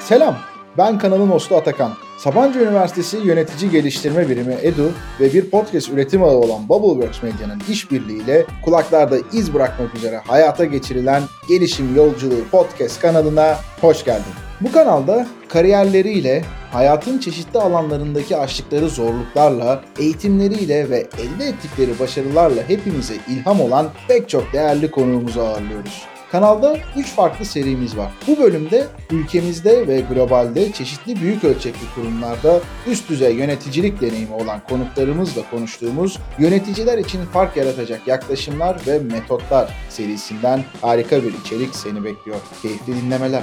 [0.00, 0.36] Selam,
[0.78, 1.92] ben kanalın hostu Atakan.
[2.18, 8.46] Sabancı Üniversitesi Yönetici Geliştirme Birimi EDU ve bir podcast üretim ağı olan Bubbleworks Medya'nın işbirliğiyle
[8.64, 14.49] kulaklarda iz bırakmak üzere hayata geçirilen Gelişim Yolculuğu podcast kanalına hoş geldin.
[14.60, 23.60] Bu kanalda kariyerleriyle, hayatın çeşitli alanlarındaki aştıkları zorluklarla, eğitimleriyle ve elde ettikleri başarılarla hepimize ilham
[23.60, 26.02] olan pek çok değerli konuğumuzu ağırlıyoruz.
[26.32, 28.12] Kanalda 3 farklı serimiz var.
[28.26, 35.42] Bu bölümde ülkemizde ve globalde çeşitli büyük ölçekli kurumlarda üst düzey yöneticilik deneyimi olan konuklarımızla
[35.50, 42.38] konuştuğumuz yöneticiler için fark yaratacak yaklaşımlar ve metotlar serisinden harika bir içerik seni bekliyor.
[42.62, 43.42] Keyifli dinlemeler.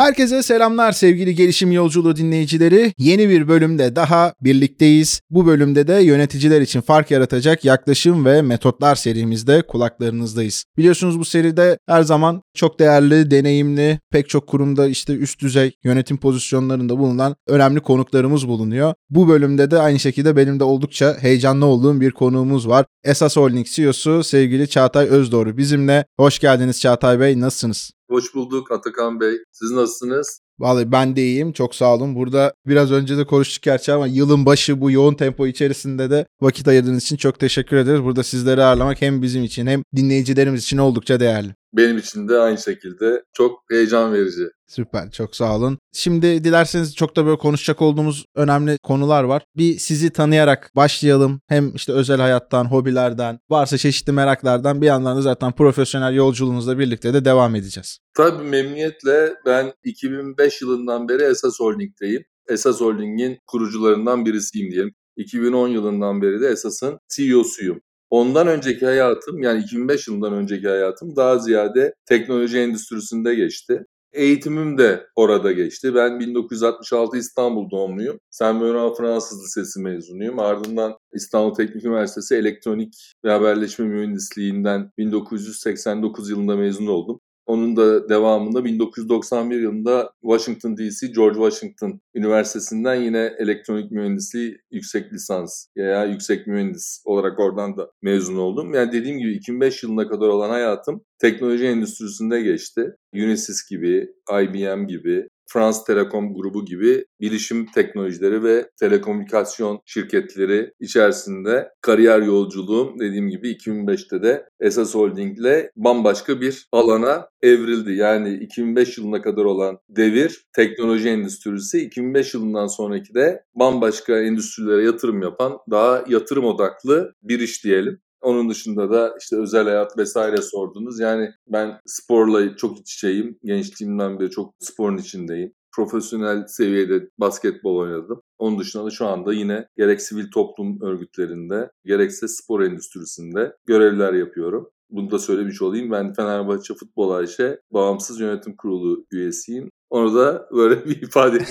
[0.00, 2.92] Herkese selamlar sevgili gelişim yolculuğu dinleyicileri.
[2.98, 5.20] Yeni bir bölümde daha birlikteyiz.
[5.30, 10.64] Bu bölümde de yöneticiler için fark yaratacak yaklaşım ve metotlar serimizde kulaklarınızdayız.
[10.78, 16.16] Biliyorsunuz bu seride her zaman çok değerli, deneyimli, pek çok kurumda işte üst düzey yönetim
[16.16, 18.94] pozisyonlarında bulunan önemli konuklarımız bulunuyor.
[19.10, 22.86] Bu bölümde de aynı şekilde benim de oldukça heyecanlı olduğum bir konuğumuz var.
[23.04, 26.04] Esas Holding CEO'su sevgili Çağatay Özdoğru bizimle.
[26.18, 27.99] Hoş geldiniz Çağatay Bey, nasılsınız?
[28.10, 29.38] Hoş bulduk Atakan Bey.
[29.52, 30.40] Siz nasılsınız?
[30.58, 31.52] Vallahi ben de iyiyim.
[31.52, 32.14] Çok sağ olun.
[32.14, 36.68] Burada biraz önce de konuştuk gerçi ama yılın başı bu yoğun tempo içerisinde de vakit
[36.68, 38.02] ayırdığınız için çok teşekkür ederiz.
[38.04, 41.54] Burada sizleri ağırlamak hem bizim için hem dinleyicilerimiz için oldukça değerli.
[41.72, 44.48] Benim için de aynı şekilde çok heyecan verici.
[44.70, 45.78] Süper çok sağ olun.
[45.92, 49.42] Şimdi dilerseniz çok da böyle konuşacak olduğumuz önemli konular var.
[49.56, 51.40] Bir sizi tanıyarak başlayalım.
[51.48, 57.14] Hem işte özel hayattan, hobilerden, varsa çeşitli meraklardan bir yandan da zaten profesyonel yolculuğunuzla birlikte
[57.14, 57.98] de devam edeceğiz.
[58.14, 62.24] Tabii memnuniyetle ben 2005 yılından beri Esas Holding'deyim.
[62.48, 64.94] Esas Holding'in kurucularından birisiyim diyelim.
[65.16, 67.80] 2010 yılından beri de Esas'ın CEO'suyum.
[68.10, 73.84] Ondan önceki hayatım yani 2005 yılından önceki hayatım daha ziyade teknoloji endüstrisinde geçti.
[74.12, 75.94] Eğitimim de orada geçti.
[75.94, 78.20] Ben 1966 İstanbul doğumluyum.
[78.30, 80.38] Saint Bernard Fransız Lisesi mezunuyum.
[80.38, 87.20] Ardından İstanbul Teknik Üniversitesi Elektronik ve Haberleşme Mühendisliğinden 1989 yılında mezun oldum.
[87.46, 95.66] Onun da devamında 1991 yılında Washington DC George Washington Üniversitesi'nden yine elektronik mühendisliği yüksek lisans
[95.76, 98.74] veya yüksek mühendis olarak oradan da mezun oldum.
[98.74, 102.96] Yani dediğim gibi 2005 yılına kadar olan hayatım teknoloji endüstrisinde geçti.
[103.14, 104.08] Unisys gibi,
[104.42, 113.28] IBM gibi, Frans Telekom grubu gibi bilişim teknolojileri ve telekomünikasyon şirketleri içerisinde kariyer yolculuğum dediğim
[113.28, 117.92] gibi 2005'te de Esas Holding ile bambaşka bir alana evrildi.
[117.92, 125.22] Yani 2005 yılına kadar olan devir teknoloji endüstrisi, 2005 yılından sonraki de bambaşka endüstrilere yatırım
[125.22, 128.00] yapan daha yatırım odaklı bir iş diyelim.
[128.22, 131.00] Onun dışında da işte özel hayat vesaire sordunuz.
[131.00, 133.38] Yani ben sporla çok iç içeyim.
[133.44, 135.52] Gençliğimden beri çok sporun içindeyim.
[135.76, 138.22] Profesyonel seviyede basketbol oynadım.
[138.38, 144.70] Onun dışında da şu anda yine gerek sivil toplum örgütlerinde gerekse spor endüstrisinde görevler yapıyorum.
[144.90, 145.90] Bunu da söylemiş olayım.
[145.90, 149.70] Ben Fenerbahçe Futbol Ayşe Bağımsız Yönetim Kurulu üyesiyim.
[149.90, 151.38] Onu da böyle bir ifade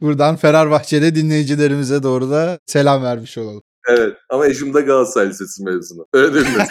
[0.00, 3.62] Buradan Fenerbahçe'de dinleyicilerimize doğru da selam vermiş olalım.
[3.98, 6.06] Evet ama eşim de Galatasaray Lisesi mezunu.
[6.12, 6.68] Öyle denmez.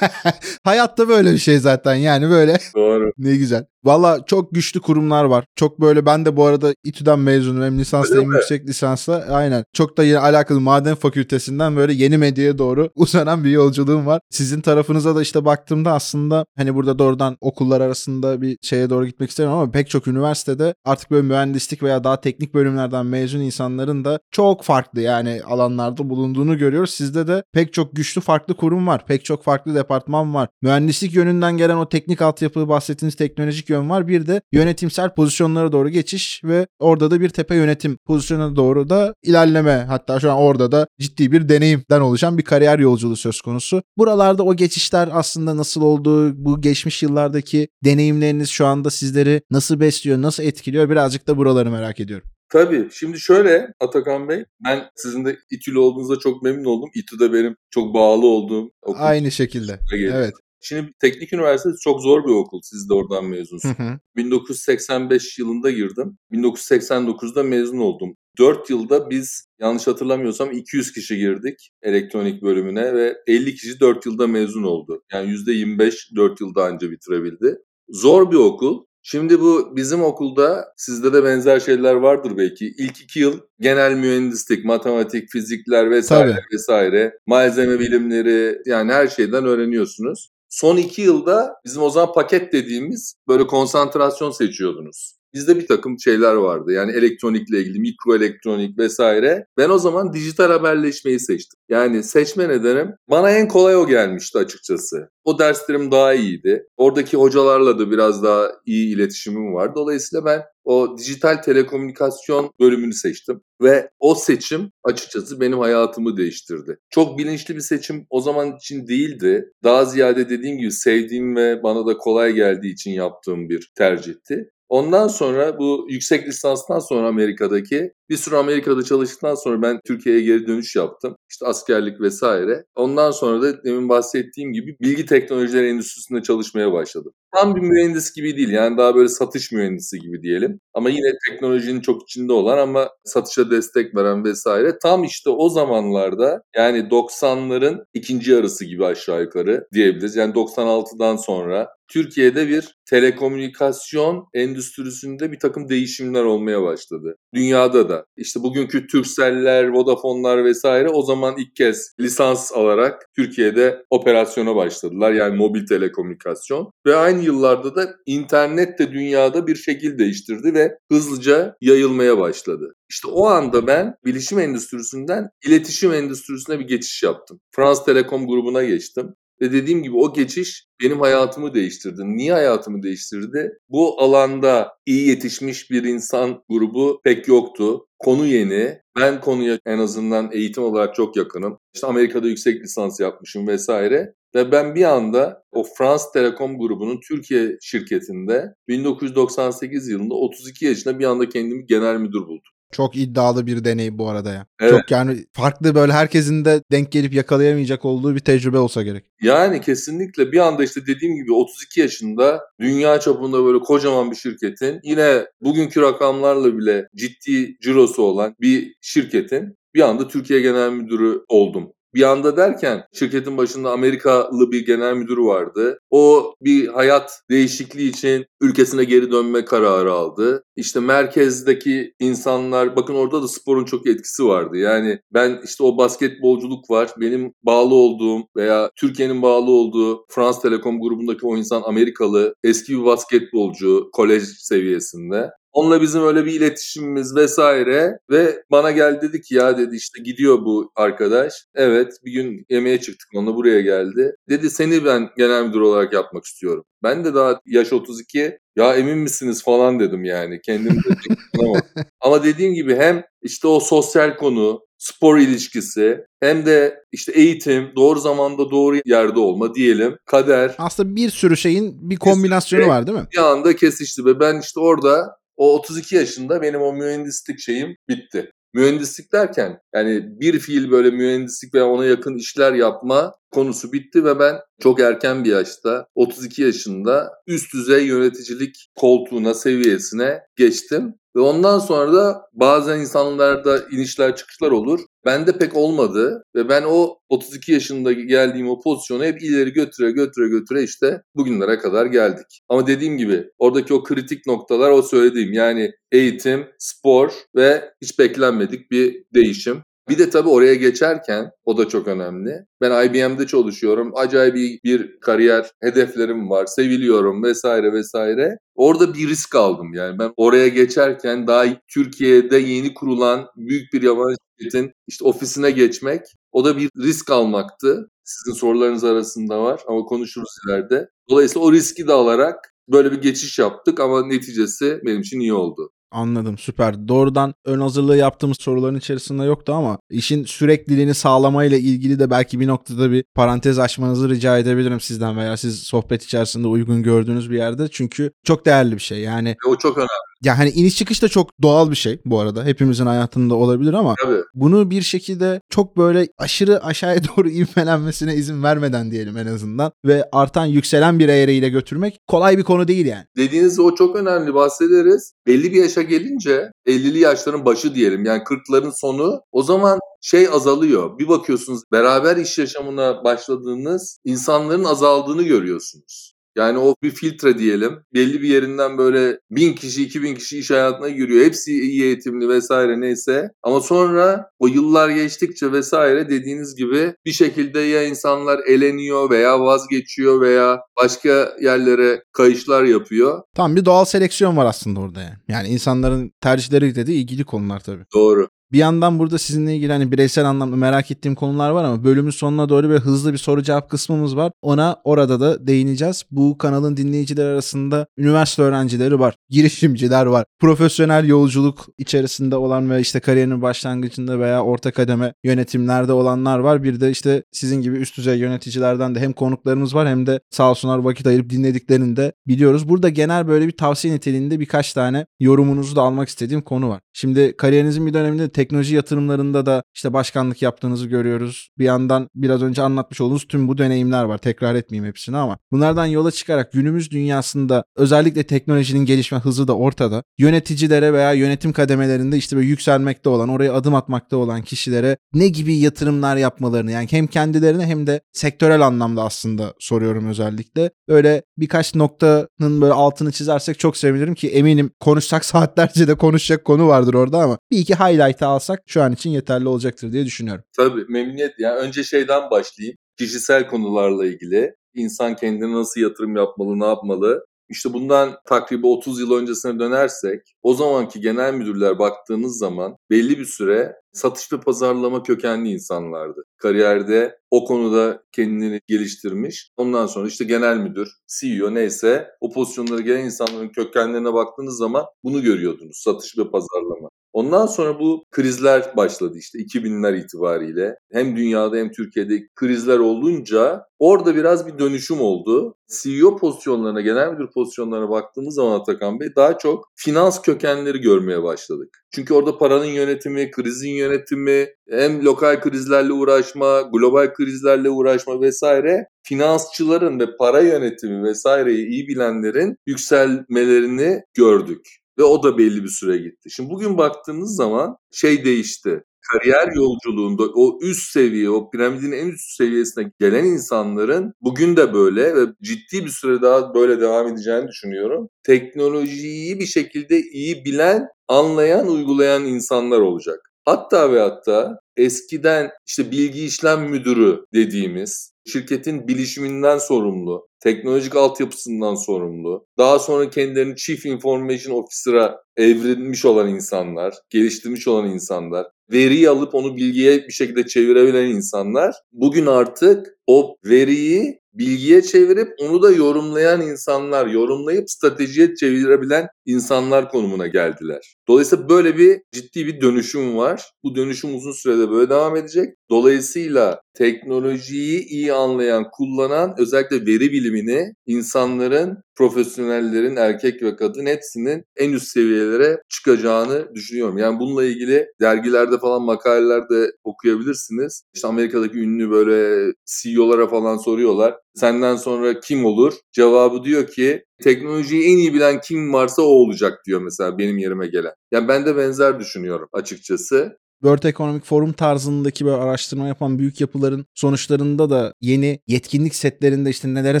[0.64, 2.58] Hayatta böyle bir şey zaten yani böyle.
[2.76, 3.12] Doğru.
[3.18, 3.64] ne güzel.
[3.84, 5.44] Valla çok güçlü kurumlar var.
[5.56, 7.62] Çok böyle ben de bu arada İTÜ'den mezunum.
[7.62, 9.26] Hem lisansla hem yüksek lisansla.
[9.30, 9.64] Aynen.
[9.72, 14.20] Çok da yine alakalı maden fakültesinden böyle yeni medyaya doğru uzanan bir yolculuğum var.
[14.30, 19.30] Sizin tarafınıza da işte baktığımda aslında hani burada doğrudan okullar arasında bir şeye doğru gitmek
[19.30, 24.20] istemiyorum ama pek çok üniversitede artık böyle mühendislik veya daha teknik bölümlerden mezun insanların da
[24.30, 26.90] çok farklı yani alanlarda bulunduğunu görüyoruz.
[26.90, 29.06] Sizde de pek çok güçlü farklı kurum var.
[29.06, 30.48] Pek çok farklı departman var.
[30.62, 34.08] Mühendislik yönünden gelen o teknik altyapı bahsettiğiniz teknolojik yön var.
[34.08, 39.14] Bir de yönetimsel pozisyonlara doğru geçiş ve orada da bir tepe yönetim pozisyonuna doğru da
[39.22, 39.84] ilerleme.
[39.88, 43.82] Hatta şu an orada da ciddi bir deneyimden oluşan bir kariyer yolculuğu söz konusu.
[43.98, 46.32] Buralarda o geçişler aslında nasıl oldu?
[46.44, 50.90] Bu geçmiş yıllardaki deneyimleriniz şu anda sizleri nasıl besliyor, nasıl etkiliyor?
[50.90, 52.28] Birazcık da buraları merak ediyorum.
[52.52, 52.88] Tabii.
[52.92, 56.90] Şimdi şöyle Atakan Bey, ben sizin de İTÜ'lü olduğunuzda çok memnun oldum.
[56.94, 59.00] İTÜ de benim çok bağlı olduğum okul.
[59.00, 59.78] Aynı şekilde.
[59.92, 60.34] Evet.
[60.60, 62.60] Şimdi teknik üniversite çok zor bir okul.
[62.62, 63.78] Siz de oradan mezunsunuz.
[63.78, 63.98] Hı hı.
[64.16, 66.18] 1985 yılında girdim.
[66.32, 68.16] 1989'da mezun oldum.
[68.38, 74.26] 4 yılda biz yanlış hatırlamıyorsam 200 kişi girdik elektronik bölümüne ve 50 kişi 4 yılda
[74.26, 75.02] mezun oldu.
[75.12, 77.58] Yani %25 4 yılda anca bitirebildi.
[77.88, 78.84] Zor bir okul.
[79.02, 82.66] Şimdi bu bizim okulda sizde de benzer şeyler vardır belki.
[82.66, 86.54] İlk iki yıl genel mühendislik, matematik, fizikler vesaire Tabii.
[86.54, 90.30] vesaire, malzeme bilimleri yani her şeyden öğreniyorsunuz.
[90.48, 95.17] Son iki yılda bizim o zaman paket dediğimiz böyle konsantrasyon seçiyordunuz.
[95.34, 96.72] Bizde bir takım şeyler vardı.
[96.72, 99.46] Yani elektronikle ilgili, mikro elektronik vesaire.
[99.56, 101.60] Ben o zaman dijital haberleşmeyi seçtim.
[101.68, 105.08] Yani seçme nedenim bana en kolay o gelmişti açıkçası.
[105.24, 106.66] O derslerim daha iyiydi.
[106.76, 109.74] Oradaki hocalarla da biraz daha iyi iletişimim var.
[109.74, 113.40] Dolayısıyla ben o dijital telekomünikasyon bölümünü seçtim.
[113.62, 116.78] Ve o seçim açıkçası benim hayatımı değiştirdi.
[116.90, 119.52] Çok bilinçli bir seçim o zaman için değildi.
[119.64, 124.50] Daha ziyade dediğim gibi sevdiğim ve bana da kolay geldiği için yaptığım bir tercihti.
[124.68, 130.46] Ondan sonra bu yüksek lisanstan sonra Amerika'daki bir süre Amerika'da çalıştıktan sonra ben Türkiye'ye geri
[130.46, 131.16] dönüş yaptım.
[131.30, 132.64] İşte askerlik vesaire.
[132.74, 137.12] Ondan sonra da demin bahsettiğim gibi bilgi teknolojileri endüstrisinde çalışmaya başladım.
[137.34, 140.60] Tam bir mühendis gibi değil yani daha böyle satış mühendisi gibi diyelim.
[140.74, 144.78] Ama yine teknolojinin çok içinde olan ama satışa destek veren vesaire.
[144.82, 150.16] Tam işte o zamanlarda yani 90'ların ikinci yarısı gibi aşağı yukarı diyebiliriz.
[150.16, 157.16] Yani 96'dan sonra Türkiye'de bir telekomünikasyon endüstrisinde bir takım değişimler olmaya başladı.
[157.34, 158.04] Dünyada da.
[158.16, 165.12] İşte bugünkü Turkcell'ler, Vodafone'lar vesaire o zaman ilk kez lisans alarak Türkiye'de operasyona başladılar.
[165.12, 166.70] Yani mobil telekomünikasyon.
[166.86, 172.74] Ve aynı yıllarda da internet de dünyada bir şekil değiştirdi ve hızlıca yayılmaya başladı.
[172.90, 177.40] İşte o anda ben bilişim endüstrisinden iletişim endüstrisine bir geçiş yaptım.
[177.50, 179.14] Frans Telekom grubuna geçtim.
[179.40, 182.02] Ve dediğim gibi o geçiş benim hayatımı değiştirdi.
[182.04, 183.58] Niye hayatımı değiştirdi?
[183.68, 187.86] Bu alanda iyi yetişmiş bir insan grubu pek yoktu.
[187.98, 188.78] Konu yeni.
[189.00, 191.58] Ben konuya en azından eğitim olarak çok yakınım.
[191.74, 194.14] İşte Amerika'da yüksek lisans yapmışım vesaire.
[194.34, 201.04] Ve ben bir anda o Frans Telekom grubunun Türkiye şirketinde 1998 yılında 32 yaşında bir
[201.04, 202.52] anda kendimi genel müdür buldum.
[202.72, 204.46] Çok iddialı bir deney bu arada ya.
[204.60, 204.72] Evet.
[204.72, 209.04] Çok yani farklı böyle herkesin de denk gelip yakalayamayacak olduğu bir tecrübe olsa gerek.
[209.22, 214.80] Yani kesinlikle bir anda işte dediğim gibi 32 yaşında dünya çapında böyle kocaman bir şirketin
[214.82, 221.72] yine bugünkü rakamlarla bile ciddi cirosu olan bir şirketin bir anda Türkiye Genel Müdürü oldum.
[221.98, 225.78] Bir anda derken şirketin başında Amerikalı bir genel müdür vardı.
[225.90, 230.44] O bir hayat değişikliği için ülkesine geri dönme kararı aldı.
[230.56, 234.56] İşte merkezdeki insanlar bakın orada da sporun çok etkisi vardı.
[234.56, 236.90] Yani ben işte o basketbolculuk var.
[237.00, 242.34] Benim bağlı olduğum veya Türkiye'nin bağlı olduğu Frans Telekom grubundaki o insan Amerikalı.
[242.44, 245.30] Eski bir basketbolcu kolej seviyesinde.
[245.52, 250.38] Onunla bizim öyle bir iletişimimiz vesaire ve bana geldi dedi ki ya dedi işte gidiyor
[250.44, 251.32] bu arkadaş.
[251.54, 254.16] Evet bir gün yemeğe çıktık onunla buraya geldi.
[254.28, 256.64] Dedi seni ben genel müdür olarak yapmak istiyorum.
[256.82, 260.78] Ben de daha yaş 32 ya emin misiniz falan dedim yani kendimi
[262.00, 268.00] Ama dediğim gibi hem işte o sosyal konu, spor ilişkisi hem de işte eğitim, doğru
[268.00, 270.54] zamanda doğru yerde olma diyelim, kader.
[270.58, 273.06] Aslında bir sürü şeyin bir kombinasyonu var değil mi?
[273.12, 278.30] Bir anda kesişti ve ben işte orada o 32 yaşında benim o mühendislik şeyim bitti.
[278.54, 284.18] Mühendislik derken yani bir fiil böyle mühendislik veya ona yakın işler yapma konusu bitti ve
[284.18, 290.94] ben çok erken bir yaşta 32 yaşında üst düzey yöneticilik koltuğuna seviyesine geçtim.
[291.16, 294.80] Ve ondan sonra da bazen insanlarda inişler çıkışlar olur.
[295.04, 300.28] Bende pek olmadı ve ben o 32 yaşında geldiğim o pozisyonu hep ileri götüre götüre
[300.28, 302.26] götüre işte bugünlere kadar geldik.
[302.48, 308.70] Ama dediğim gibi oradaki o kritik noktalar o söylediğim yani eğitim, spor ve hiç beklenmedik
[308.70, 309.62] bir değişim.
[309.88, 312.44] Bir de tabii oraya geçerken o da çok önemli.
[312.60, 313.92] Ben IBM'de çalışıyorum.
[313.94, 316.46] Acayip bir, kariyer hedeflerim var.
[316.46, 318.38] Seviliyorum vesaire vesaire.
[318.54, 319.98] Orada bir risk aldım yani.
[319.98, 326.02] Ben oraya geçerken daha Türkiye'de yeni kurulan büyük bir yabancı şirketin işte ofisine geçmek
[326.32, 327.90] o da bir risk almaktı.
[328.04, 330.88] Sizin sorularınız arasında var ama konuşuruz ileride.
[331.10, 335.70] Dolayısıyla o riski de alarak böyle bir geçiş yaptık ama neticesi benim için iyi oldu.
[335.90, 336.88] Anladım süper.
[336.88, 342.46] Doğrudan ön hazırlığı yaptığımız soruların içerisinde yoktu ama işin sürekliliğini sağlamayla ilgili de belki bir
[342.46, 347.68] noktada bir parantez açmanızı rica edebilirim sizden veya siz sohbet içerisinde uygun gördüğünüz bir yerde.
[347.68, 348.98] Çünkü çok değerli bir şey.
[349.00, 350.07] Yani o çok önemli.
[350.24, 352.44] Ya hani iniş çıkış da çok doğal bir şey bu arada.
[352.44, 354.22] Hepimizin hayatında olabilir ama Tabii.
[354.34, 360.08] bunu bir şekilde çok böyle aşırı aşağıya doğru ivmelenmesine izin vermeden diyelim en azından ve
[360.12, 363.04] artan yükselen bir eğriyle götürmek kolay bir konu değil yani.
[363.16, 365.12] Dediğiniz o çok önemli bahsederiz.
[365.26, 370.98] Belli bir yaşa gelince 50'li yaşların başı diyelim yani 40'ların sonu o zaman şey azalıyor.
[370.98, 376.17] Bir bakıyorsunuz beraber iş yaşamına başladığınız insanların azaldığını görüyorsunuz.
[376.36, 377.78] Yani o bir filtre diyelim.
[377.94, 381.24] Belli bir yerinden böyle bin kişi, iki bin kişi iş hayatına giriyor.
[381.24, 383.30] Hepsi iyi eğitimli vesaire neyse.
[383.42, 390.20] Ama sonra o yıllar geçtikçe vesaire dediğiniz gibi bir şekilde ya insanlar eleniyor veya vazgeçiyor
[390.20, 393.22] veya başka yerlere kayışlar yapıyor.
[393.34, 395.16] Tam bir doğal seleksiyon var aslında orada yani.
[395.28, 397.84] Yani insanların tercihleri de ilgili konular tabii.
[397.94, 398.28] Doğru.
[398.52, 402.48] Bir yandan burada sizinle ilgili hani bireysel anlamda merak ettiğim konular var ama bölümün sonuna
[402.48, 404.32] doğru bir hızlı bir soru cevap kısmımız var.
[404.42, 406.04] Ona orada da değineceğiz.
[406.10, 413.00] Bu kanalın dinleyiciler arasında üniversite öğrencileri var, girişimciler var, profesyonel yolculuk içerisinde olan ve işte
[413.00, 416.62] kariyerinin başlangıcında veya orta kademe yönetimlerde olanlar var.
[416.62, 420.50] Bir de işte sizin gibi üst düzey yöneticilerden de hem konuklarımız var hem de sağ
[420.50, 422.68] olsunlar vakit ayırıp dinlediklerini de biliyoruz.
[422.68, 426.80] Burada genel böyle bir tavsiye niteliğinde birkaç tane yorumunuzu da almak istediğim konu var.
[426.92, 431.48] Şimdi kariyerinizin bir döneminde teknoloji yatırımlarında da işte başkanlık yaptığınızı görüyoruz.
[431.58, 434.18] Bir yandan biraz önce anlatmış olduğunuz tüm bu deneyimler var.
[434.18, 440.02] Tekrar etmeyeyim hepsini ama bunlardan yola çıkarak günümüz dünyasında özellikle teknolojinin gelişme hızı da ortada.
[440.18, 445.54] Yöneticilere veya yönetim kademelerinde işte böyle yükselmekte olan, oraya adım atmakta olan kişilere ne gibi
[445.54, 450.70] yatırımlar yapmalarını yani hem kendilerine hem de sektörel anlamda aslında soruyorum özellikle.
[450.88, 456.68] Böyle birkaç noktanın böyle altını çizersek çok sevinirim ki eminim konuşsak saatlerce de konuşacak konu
[456.68, 460.44] vardır orada ama bir iki highlight alsak şu an için yeterli olacaktır diye düşünüyorum.
[460.56, 461.34] Tabii memnuniyet.
[461.38, 462.76] Yani önce şeyden başlayayım.
[462.98, 464.54] Kişisel konularla ilgili.
[464.74, 467.24] İnsan kendine nasıl yatırım yapmalı, ne yapmalı?
[467.50, 473.24] İşte bundan takribi 30 yıl öncesine dönersek o zamanki genel müdürler baktığınız zaman belli bir
[473.24, 476.24] süre satış ve pazarlama kökenli insanlardı.
[476.38, 479.50] Kariyerde o konuda kendini geliştirmiş.
[479.56, 485.22] Ondan sonra işte genel müdür, CEO neyse o pozisyonlara gelen insanların kökenlerine baktığınız zaman bunu
[485.22, 485.76] görüyordunuz.
[485.76, 486.88] Satış ve pazarlama.
[487.18, 490.74] Ondan sonra bu krizler başladı işte 2000'ler itibariyle.
[490.92, 495.54] Hem dünyada hem Türkiye'de krizler olunca orada biraz bir dönüşüm oldu.
[495.82, 501.68] CEO pozisyonlarına, genel müdür pozisyonlarına baktığımız zaman Atakan Bey daha çok finans kökenleri görmeye başladık.
[501.94, 510.00] Çünkü orada paranın yönetimi, krizin yönetimi, hem lokal krizlerle uğraşma, global krizlerle uğraşma vesaire finansçıların
[510.00, 514.66] ve para yönetimi vesaireyi iyi bilenlerin yükselmelerini gördük.
[514.98, 516.30] Ve o da belli bir süre gitti.
[516.30, 518.84] Şimdi bugün baktığınız zaman şey değişti.
[519.12, 525.16] Kariyer yolculuğunda o üst seviye, o piramidin en üst seviyesine gelen insanların bugün de böyle
[525.16, 528.08] ve ciddi bir süre daha böyle devam edeceğini düşünüyorum.
[528.22, 533.20] Teknolojiyi bir şekilde iyi bilen, anlayan, uygulayan insanlar olacak.
[533.44, 542.46] Hatta ve hatta eskiden işte bilgi işlem müdürü dediğimiz şirketin bilişiminden sorumlu, teknolojik altyapısından sorumlu,
[542.58, 549.56] daha sonra kendilerini Chief Information Officer'a evrilmiş olan insanlar, geliştirmiş olan insanlar, veriyi alıp onu
[549.56, 557.06] bilgiye bir şekilde çevirebilen insanlar bugün artık o veriyi bilgiye çevirip onu da yorumlayan insanlar,
[557.06, 560.97] yorumlayıp stratejiye çevirebilen insanlar konumuna geldiler.
[561.08, 563.50] Dolayısıyla böyle bir ciddi bir dönüşüm var.
[563.62, 565.54] Bu dönüşüm uzun sürede böyle devam edecek.
[565.70, 574.72] Dolayısıyla teknolojiyi iyi anlayan, kullanan özellikle veri bilimini insanların, profesyonellerin, erkek ve kadın hepsinin en
[574.72, 576.98] üst seviyelere çıkacağını düşünüyorum.
[576.98, 580.82] Yani bununla ilgili dergilerde falan makalelerde okuyabilirsiniz.
[580.94, 584.14] İşte Amerika'daki ünlü böyle CEO'lara falan soruyorlar.
[584.34, 585.74] Senden sonra kim olur?
[585.92, 590.66] Cevabı diyor ki teknolojiyi en iyi bilen kim varsa o olacak diyor mesela benim yerime
[590.66, 590.92] gelen.
[591.12, 593.38] Yani ben de benzer düşünüyorum açıkçası.
[593.62, 599.74] World Economic Forum tarzındaki böyle araştırma yapan büyük yapıların sonuçlarında da yeni yetkinlik setlerinde işte
[599.74, 600.00] nelere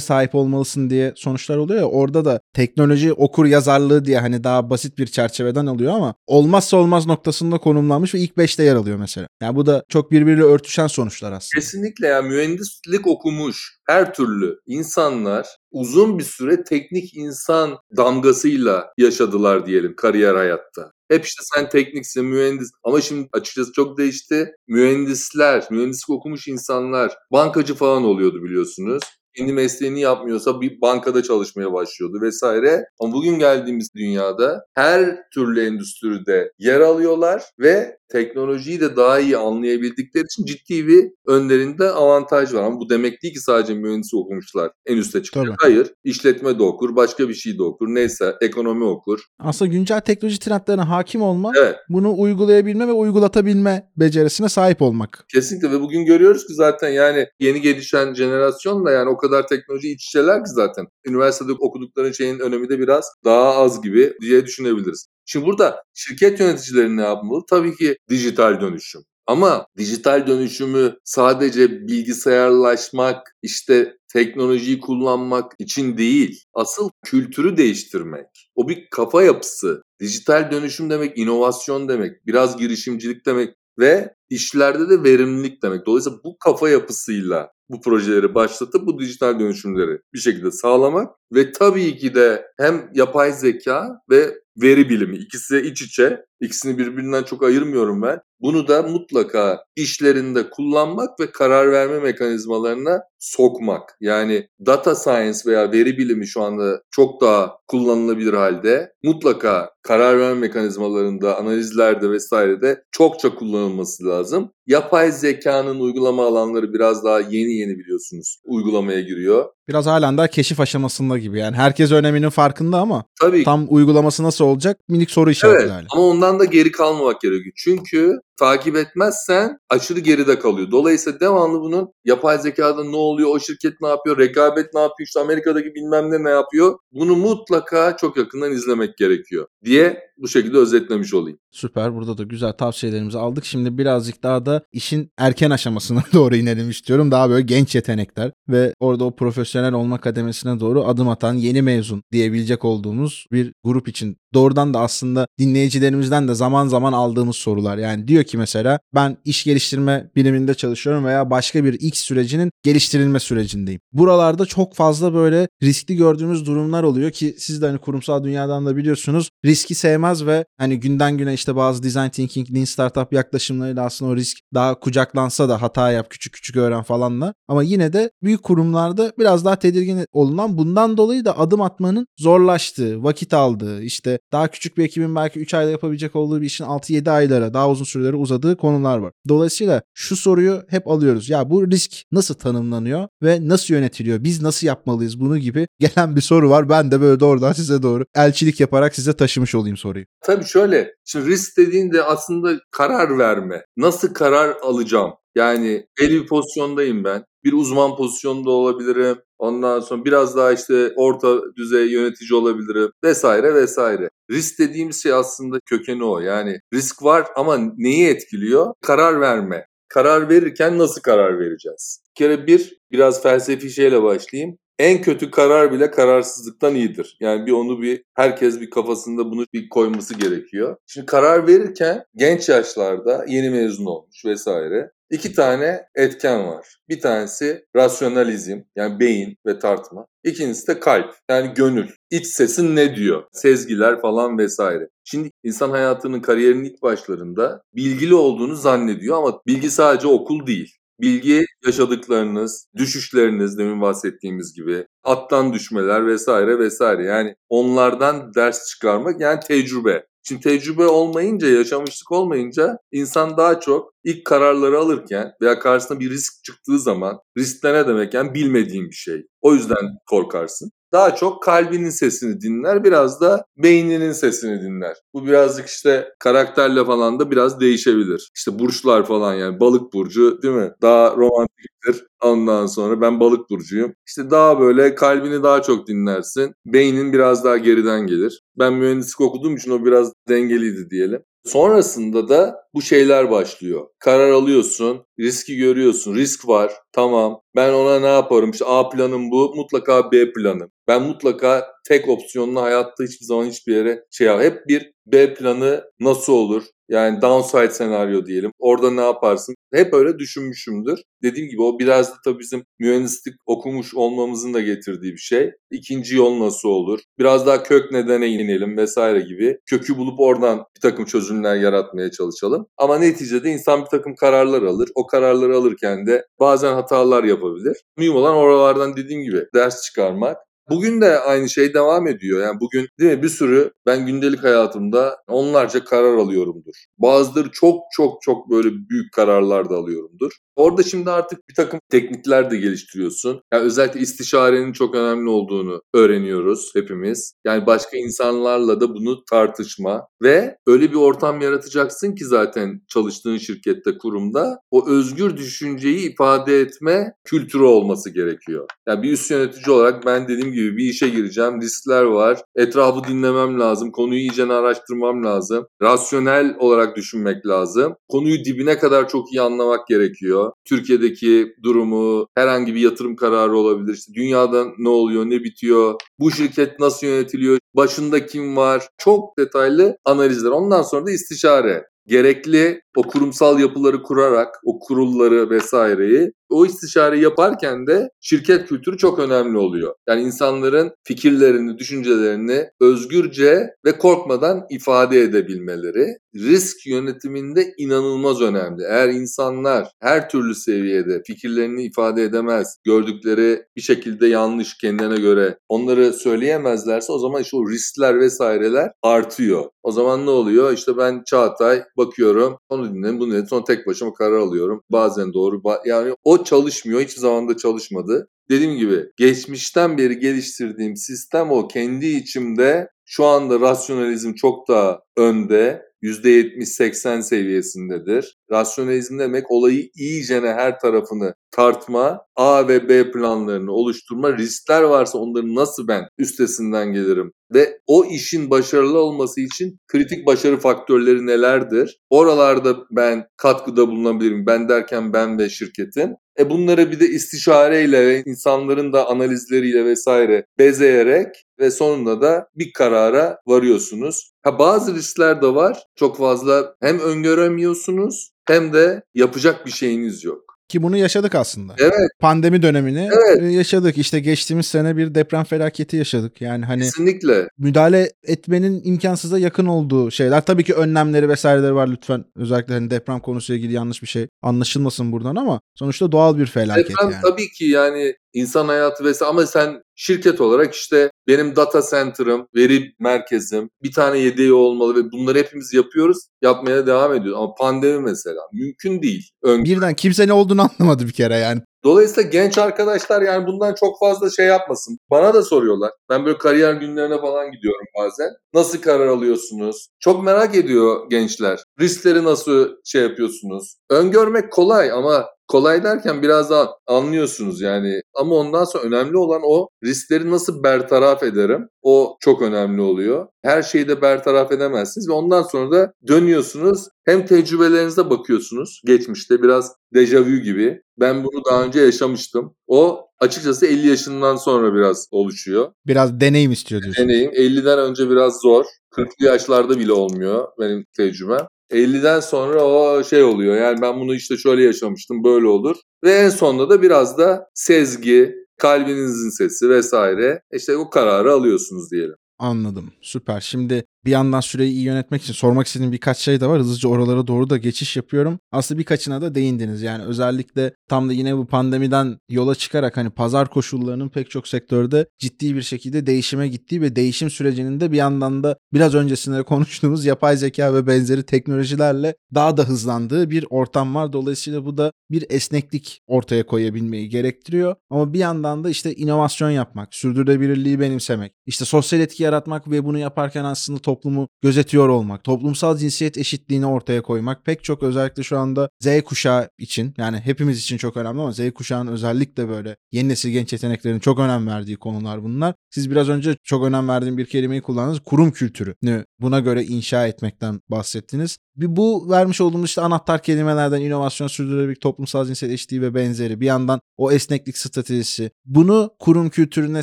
[0.00, 4.98] sahip olmalısın diye sonuçlar oluyor ya orada da teknoloji okur yazarlığı diye hani daha basit
[4.98, 9.26] bir çerçeveden alıyor ama olmazsa olmaz noktasında konumlanmış ve ilk 5'te yer alıyor mesela.
[9.42, 11.60] Yani bu da çok birbiriyle örtüşen sonuçlar aslında.
[11.60, 19.96] Kesinlikle ya mühendislik okumuş her türlü insanlar uzun bir süre teknik insan damgasıyla yaşadılar diyelim
[19.96, 20.92] kariyer hayatta.
[21.08, 22.70] Hep işte sen tekniksin, mühendis.
[22.84, 24.52] Ama şimdi açıkçası çok değişti.
[24.68, 29.02] Mühendisler, mühendislik okumuş insanlar bankacı falan oluyordu biliyorsunuz
[29.38, 32.84] kendi mesleğini yapmıyorsa bir bankada çalışmaya başlıyordu vesaire.
[33.00, 40.24] Ama bugün geldiğimiz dünyada her türlü endüstride yer alıyorlar ve teknolojiyi de daha iyi anlayabildikleri
[40.24, 42.62] için ciddi bir önlerinde avantaj var.
[42.62, 45.56] Ama bu demek değil ki sadece mühendis okumuşlar en üste çıkıyor.
[45.58, 45.92] Hayır.
[46.04, 47.88] işletme de okur, başka bir şey de okur.
[47.88, 49.20] Neyse ekonomi okur.
[49.38, 51.76] Aslında güncel teknoloji trendlerine hakim olmak, evet.
[51.88, 55.24] bunu uygulayabilme ve uygulatabilme becerisine sahip olmak.
[55.32, 60.04] Kesinlikle ve bugün görüyoruz ki zaten yani yeni gelişen jenerasyonla yani o kadar teknoloji iç
[60.06, 60.86] içeler ki zaten.
[61.06, 65.08] Üniversitede okudukları şeyin önemi de biraz daha az gibi diye düşünebiliriz.
[65.30, 67.42] Şimdi burada şirket yöneticileri ne yapmalı?
[67.50, 69.02] Tabii ki dijital dönüşüm.
[69.26, 78.26] Ama dijital dönüşümü sadece bilgisayarlaşmak, işte teknolojiyi kullanmak için değil, asıl kültürü değiştirmek.
[78.54, 79.82] O bir kafa yapısı.
[80.00, 85.86] Dijital dönüşüm demek inovasyon demek, biraz girişimcilik demek ve işlerde de verimlilik demek.
[85.86, 91.96] Dolayısıyla bu kafa yapısıyla bu projeleri başlatıp bu dijital dönüşümleri bir şekilde sağlamak ve tabii
[91.96, 96.24] ki de hem yapay zeka ve veri bilimi ikisi iç içe.
[96.40, 98.20] İkisini birbirinden çok ayırmıyorum ben.
[98.40, 103.96] Bunu da mutlaka işlerinde kullanmak ve karar verme mekanizmalarına sokmak.
[104.00, 108.92] Yani data science veya veri bilimi şu anda çok daha kullanılabilir halde.
[109.04, 114.52] Mutlaka karar verme mekanizmalarında, analizlerde vesairede çokça kullanılması lazım.
[114.68, 119.52] Yapay zekanın uygulama alanları biraz daha yeni yeni biliyorsunuz uygulamaya giriyor.
[119.68, 121.56] Biraz halen daha keşif aşamasında gibi yani.
[121.56, 125.86] Herkes öneminin farkında ama Tabii tam uygulaması nasıl olacak minik soru işareti Evet hala.
[125.90, 127.52] ama ondan da geri kalmamak gerekiyor.
[127.56, 130.70] Çünkü takip etmezsen aşırı geride kalıyor.
[130.70, 135.20] Dolayısıyla devamlı bunun yapay zekada ne oluyor, o şirket ne yapıyor, rekabet ne yapıyor, işte
[135.20, 136.78] Amerika'daki bilmem ne ne yapıyor.
[136.92, 141.38] Bunu mutlaka çok yakından izlemek gerekiyor diye bu şekilde özetlemiş olayım.
[141.50, 141.94] Süper.
[141.94, 143.44] Burada da güzel tavsiyelerimizi aldık.
[143.44, 147.10] Şimdi birazcık daha da işin erken aşamasına doğru inelim istiyorum.
[147.10, 152.02] Daha böyle genç yetenekler ve orada o profesyonel olma kademesine doğru adım atan yeni mezun
[152.12, 157.78] diyebilecek olduğumuz bir grup için doğrudan da aslında dinleyicilerimizden de zaman zaman aldığımız sorular.
[157.78, 163.20] Yani diyor ki mesela ben iş geliştirme biliminde çalışıyorum veya başka bir X sürecinin geliştirilme
[163.20, 163.80] sürecindeyim.
[163.92, 168.76] Buralarda çok fazla böyle riskli gördüğümüz durumlar oluyor ki siz de hani kurumsal dünyadan da
[168.76, 174.10] biliyorsunuz riski sevmez ve hani günden güne işte bazı design thinking, lean startup yaklaşımlarıyla aslında
[174.10, 177.34] o risk daha kucaklansa da hata yap, küçük küçük öğren falanla.
[177.48, 183.02] Ama yine de büyük kurumlarda biraz daha tedirgin olunan bundan dolayı da adım atmanın zorlaştığı,
[183.02, 187.10] vakit aldığı, işte daha küçük bir ekibin belki 3 ayda yapabilecek olduğu bir işin 6-7
[187.10, 189.12] aylara, daha uzun sürelere uzadığı konular var.
[189.28, 191.28] Dolayısıyla şu soruyu hep alıyoruz.
[191.28, 194.24] Ya bu risk nasıl tanımlanıyor ve nasıl yönetiliyor?
[194.24, 196.68] Biz nasıl yapmalıyız bunu gibi gelen bir soru var.
[196.68, 200.04] Ben de böyle doğrudan size doğru elçilik yaparak size taşımış olayım soruyu.
[200.24, 203.64] Tabii şöyle, şimdi risk dediğinde aslında karar verme.
[203.76, 205.12] Nasıl karar alacağım?
[205.34, 207.24] Yani belli bir pozisyondayım ben.
[207.48, 209.16] Bir uzman pozisyonda olabilirim.
[209.38, 214.10] Ondan sonra biraz daha işte orta düzey yönetici olabilirim vesaire vesaire.
[214.30, 216.20] Risk dediğimiz şey aslında kökeni o.
[216.20, 218.74] Yani risk var ama neyi etkiliyor?
[218.82, 219.66] Karar verme.
[219.88, 222.02] Karar verirken nasıl karar vereceğiz?
[222.10, 224.58] Bir kere bir, biraz felsefi şeyle başlayayım.
[224.78, 227.16] En kötü karar bile kararsızlıktan iyidir.
[227.20, 230.76] Yani bir onu bir herkes bir kafasında bunu bir koyması gerekiyor.
[230.86, 236.78] Şimdi karar verirken genç yaşlarda yeni mezun olmuş vesaire iki tane etken var.
[236.88, 240.06] Bir tanesi rasyonalizm yani beyin ve tartma.
[240.24, 241.88] İkincisi de kalp yani gönül.
[242.10, 243.22] İç sesin ne diyor?
[243.32, 244.88] Sezgiler falan vesaire.
[245.04, 250.74] Şimdi insan hayatının kariyerinin ilk başlarında bilgili olduğunu zannediyor ama bilgi sadece okul değil.
[251.00, 257.04] Bilgi yaşadıklarınız, düşüşleriniz demin bahsettiğimiz gibi, attan düşmeler vesaire vesaire.
[257.04, 260.06] Yani onlardan ders çıkarmak yani tecrübe.
[260.28, 266.44] Şimdi tecrübe olmayınca, yaşamışlık olmayınca insan daha çok ilk kararları alırken veya karşısına bir risk
[266.44, 269.26] çıktığı zaman risk ne demek yani bilmediğin bir şey.
[269.40, 270.72] O yüzden korkarsın.
[270.92, 274.96] Daha çok kalbinin sesini dinler, biraz da beyninin sesini dinler.
[275.14, 278.30] Bu birazcık işte karakterle falan da biraz değişebilir.
[278.36, 280.72] İşte burçlar falan yani balık burcu değil mi?
[280.82, 282.06] Daha romantiktir.
[282.22, 283.94] Ondan sonra ben balık burcuyum.
[284.06, 286.52] İşte daha böyle kalbini daha çok dinlersin.
[286.66, 288.42] Beynin biraz daha geriden gelir.
[288.58, 291.22] Ben mühendislik okuduğum için o biraz dengeliydi diyelim.
[291.44, 293.86] Sonrasında da bu şeyler başlıyor.
[293.98, 296.72] Karar alıyorsun, riski görüyorsun, risk var.
[296.92, 298.50] Tamam ben ona ne yaparım?
[298.50, 300.70] İşte A planım bu, mutlaka B planım.
[300.88, 304.40] Ben mutlaka tek opsiyonlu hayatta hiçbir zaman hiçbir yere şey yap.
[304.42, 306.64] Hep bir B planı nasıl olur?
[306.88, 308.52] Yani downside senaryo diyelim.
[308.58, 309.54] Orada ne yaparsın?
[309.74, 311.00] Hep öyle düşünmüşümdür.
[311.22, 315.50] Dediğim gibi o biraz da tabii bizim mühendislik okumuş olmamızın da getirdiği bir şey.
[315.70, 317.00] İkinci yol nasıl olur?
[317.18, 319.58] Biraz daha kök nedene inelim vesaire gibi.
[319.66, 322.66] Kökü bulup oradan bir takım çözümler yaratmaya çalışalım.
[322.76, 324.88] Ama neticede insan bir takım kararlar alır.
[324.94, 327.76] O kararları alırken de bazen hatalar yapabilir.
[327.96, 330.36] Mühim olan oralardan dediğim gibi ders çıkarmak.
[330.70, 332.42] Bugün de aynı şey devam ediyor.
[332.42, 336.74] Yani bugün değil mi bir sürü ben gündelik hayatımda onlarca karar alıyorumdur.
[336.98, 340.32] Bazıları çok çok çok böyle büyük kararlar da alıyorumdur.
[340.56, 343.42] Orada şimdi artık bir takım teknikler de geliştiriyorsun.
[343.52, 347.34] Yani özellikle istişarenin çok önemli olduğunu öğreniyoruz hepimiz.
[347.46, 353.98] Yani başka insanlarla da bunu tartışma ve öyle bir ortam yaratacaksın ki zaten çalıştığın şirkette,
[353.98, 358.66] kurumda o özgür düşünceyi ifade etme kültürü olması gerekiyor.
[358.88, 361.60] Yani bir üst yönetici olarak ben dediğim gibi gibi bir işe gireceğim.
[361.60, 362.42] Riskler var.
[362.56, 363.90] Etrafı dinlemem lazım.
[363.90, 365.66] Konuyu iyice araştırmam lazım.
[365.82, 367.94] Rasyonel olarak düşünmek lazım.
[368.08, 370.52] Konuyu dibine kadar çok iyi anlamak gerekiyor.
[370.64, 373.94] Türkiye'deki durumu, herhangi bir yatırım kararı olabilir.
[373.94, 378.88] İşte dünyada ne oluyor, ne bitiyor, bu şirket nasıl yönetiliyor, başında kim var?
[378.98, 380.50] Çok detaylı analizler.
[380.50, 387.86] Ondan sonra da istişare gerekli o kurumsal yapıları kurarak, o kurulları vesaireyi o istişare yaparken
[387.86, 389.94] de şirket kültürü çok önemli oluyor.
[390.08, 398.82] Yani insanların fikirlerini, düşüncelerini özgürce ve korkmadan ifade edebilmeleri risk yönetiminde inanılmaz önemli.
[398.88, 406.12] Eğer insanlar her türlü seviyede fikirlerini ifade edemez, gördükleri bir şekilde yanlış kendine göre onları
[406.12, 409.64] söyleyemezlerse o zaman işte o riskler vesaireler artıyor.
[409.82, 410.72] O zaman ne oluyor?
[410.72, 414.82] İşte ben Çağatay bakıyorum, onu dinledim, bunu dinledim, sonra tek başıma karar alıyorum.
[414.90, 418.28] Bazen doğru, yani o çalışmıyor, hiçbir zaman da çalışmadı.
[418.50, 421.68] Dediğim gibi geçmişten beri geliştirdiğim sistem o.
[421.68, 425.88] Kendi içimde şu anda rasyonalizm çok daha önde.
[426.02, 428.36] %70-80 seviyesindedir.
[428.50, 435.54] Rasyonalizm demek olayı iyicene her tarafını tartma, A ve B planlarını oluşturma, riskler varsa onları
[435.54, 437.32] nasıl ben üstesinden gelirim?
[437.54, 441.98] Ve o işin başarılı olması için kritik başarı faktörleri nelerdir?
[442.10, 444.46] Oralarda ben katkıda bulunabilirim.
[444.46, 446.14] Ben derken ben ve şirketin.
[446.38, 451.28] E bunları bir de istişareyle ve insanların da analizleriyle vesaire bezeyerek
[451.60, 454.30] ve sonunda da bir karara varıyorsunuz.
[454.42, 455.82] Ha bazı riskler de var.
[455.96, 460.48] Çok fazla hem öngöremiyorsunuz hem de yapacak bir şeyiniz yok.
[460.68, 461.74] Ki bunu yaşadık aslında.
[461.78, 462.10] Evet.
[462.20, 463.42] Pandemi dönemini Evet.
[463.42, 463.98] e, yaşadık.
[463.98, 466.40] İşte geçtiğimiz sene bir deprem felaketi yaşadık.
[466.40, 467.48] Yani hani Kesinlikle.
[467.58, 470.44] müdahale etmenin imkansıza yakın olduğu şeyler.
[470.44, 472.24] Tabii ki önlemleri vesaireleri var lütfen.
[472.36, 476.90] Özellikle hani deprem konusuyla ilgili yanlış bir şey anlaşılmasın buradan ama sonuçta doğal bir felaket
[476.90, 477.22] Deprem yani.
[477.22, 482.92] tabii ki yani insan hayatı vesaire ama sen şirket olarak işte benim data center'ım, veri
[482.98, 486.18] merkezim, bir tane yedeği olmalı ve bunları hepimiz yapıyoruz.
[486.42, 487.40] Yapmaya devam ediyoruz.
[487.42, 489.30] Ama pandemi mesela mümkün değil.
[489.42, 491.60] Ön Birden kimse ne olduğunu anlamadı bir kere yani.
[491.84, 494.98] Dolayısıyla genç arkadaşlar yani bundan çok fazla şey yapmasın.
[495.10, 495.90] Bana da soruyorlar.
[496.10, 498.30] Ben böyle kariyer günlerine falan gidiyorum bazen.
[498.54, 499.88] Nasıl karar alıyorsunuz?
[500.00, 501.58] Çok merak ediyor gençler.
[501.80, 503.76] Riskleri nasıl şey yapıyorsunuz?
[503.90, 508.00] Öngörmek kolay ama kolay derken biraz daha anlıyorsunuz yani.
[508.14, 511.68] Ama ondan sonra önemli olan o riskleri nasıl bertaraf ederim?
[511.82, 513.26] O çok önemli oluyor.
[513.42, 516.88] Her şeyi de bertaraf edemezsiniz ve ondan sonra da dönüyorsunuz.
[517.04, 518.82] Hem tecrübelerinize bakıyorsunuz.
[518.86, 520.82] Geçmişte biraz dejavu gibi.
[521.00, 522.54] Ben bunu daha önce yaşamıştım.
[522.66, 525.72] O açıkçası 50 yaşından sonra biraz oluşuyor.
[525.86, 527.04] Biraz deneyim istiyor diyorsun.
[527.04, 528.64] Deneyim 50'den önce biraz zor.
[528.92, 531.46] 40'lı yaşlarda bile olmuyor benim tecrübem.
[531.70, 533.56] 50'den sonra o şey oluyor.
[533.56, 535.76] Yani ben bunu işte şöyle yaşamıştım, böyle olur.
[536.04, 540.42] Ve en sonunda da biraz da sezgi, kalbinizin sesi vesaire.
[540.52, 542.16] İşte o kararı alıyorsunuz diyelim.
[542.38, 542.92] Anladım.
[543.02, 543.40] Süper.
[543.40, 546.60] Şimdi bir yandan süreyi iyi yönetmek için sormak istediğim birkaç şey de var.
[546.60, 548.38] Hızlıca oralara doğru da geçiş yapıyorum.
[548.52, 549.82] Aslında birkaçına da değindiniz.
[549.82, 555.06] Yani özellikle tam da yine bu pandemiden yola çıkarak hani pazar koşullarının pek çok sektörde
[555.18, 560.04] ciddi bir şekilde değişime gittiği ve değişim sürecinin de bir yandan da biraz öncesinde konuştuğumuz
[560.04, 564.12] yapay zeka ve benzeri teknolojilerle daha da hızlandığı bir ortam var.
[564.12, 567.74] Dolayısıyla bu da bir esneklik ortaya koyabilmeyi gerektiriyor.
[567.90, 572.98] Ama bir yandan da işte inovasyon yapmak, sürdürülebilirliği benimsemek, işte sosyal etki yaratmak ve bunu
[572.98, 578.70] yaparken aslında toplumu gözetiyor olmak, toplumsal cinsiyet eşitliğini ortaya koymak pek çok özellikle şu anda
[578.80, 583.30] Z kuşağı için yani hepimiz için çok önemli ama Z kuşağının özellikle böyle yeni nesil
[583.30, 585.54] genç yeteneklerin çok önem verdiği konular bunlar.
[585.70, 588.00] Siz biraz önce çok önem verdiğim bir kelimeyi kullandınız.
[588.00, 591.38] Kurum kültürünü buna göre inşa etmekten bahsettiniz.
[591.58, 596.46] Bir bu vermiş olduğumuz işte anahtar kelimelerden inovasyon, sürdürülebilirlik, toplumsal cinsiyet eşitliği ve benzeri bir
[596.46, 598.30] yandan o esneklik stratejisi.
[598.44, 599.82] Bunu kurum kültürüne